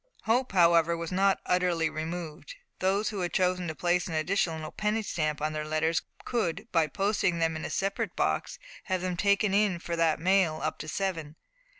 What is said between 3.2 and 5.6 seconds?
chose to place an additional penny stamp on